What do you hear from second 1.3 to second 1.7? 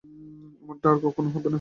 হবে না।